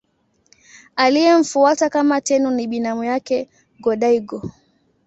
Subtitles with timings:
[0.95, 3.49] Aliyemfuata kama Tenno ni binamu yake
[3.81, 4.51] Go-Daigo.